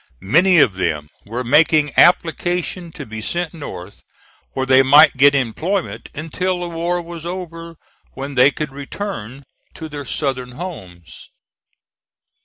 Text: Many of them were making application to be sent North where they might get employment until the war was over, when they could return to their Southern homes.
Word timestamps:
Many 0.23 0.57
of 0.57 0.73
them 0.73 1.09
were 1.27 1.43
making 1.43 1.91
application 1.95 2.91
to 2.93 3.05
be 3.05 3.21
sent 3.21 3.53
North 3.53 4.01
where 4.53 4.65
they 4.65 4.81
might 4.81 5.15
get 5.15 5.35
employment 5.35 6.09
until 6.15 6.59
the 6.61 6.69
war 6.69 6.99
was 7.03 7.23
over, 7.23 7.75
when 8.15 8.33
they 8.33 8.49
could 8.49 8.71
return 8.71 9.43
to 9.75 9.87
their 9.87 10.05
Southern 10.05 10.53
homes. 10.53 11.29